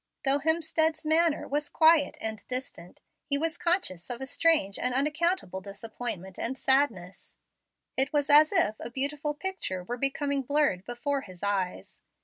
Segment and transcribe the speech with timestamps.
[0.25, 5.61] Though Hemstead's manner was quiet and distant, he was conscious of a strange and unaccountable
[5.61, 7.35] disappointment and sadness.
[7.95, 12.01] It was as if a beautiful picture were becoming blurred before his eyes.